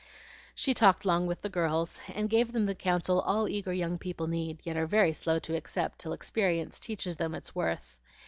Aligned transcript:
She 0.55 0.73
talked 0.73 1.05
long 1.05 1.27
with 1.27 1.43
the 1.43 1.47
girls, 1.49 2.01
and 2.07 2.27
gave 2.27 2.53
them 2.53 2.65
the 2.65 2.73
counsel 2.73 3.21
all 3.21 3.47
eager 3.47 3.71
young 3.71 3.99
people 3.99 4.25
need, 4.25 4.59
yet 4.63 4.75
are 4.75 4.87
very 4.87 5.13
slow 5.13 5.37
to 5.37 5.55
accept 5.55 5.99
till 5.99 6.13
experience 6.13 6.79
teaches 6.79 7.17
them 7.17 7.35
its 7.35 7.53
worth. 7.53 7.99